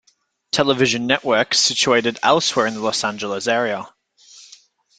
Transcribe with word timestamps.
Television 0.51 1.05
Network 1.05 1.53
situated 1.53 2.17
elsewhere 2.23 2.65
in 2.65 2.73
the 2.73 2.79
Los 2.79 3.03
Angeles 3.03 3.45
area. 3.47 3.87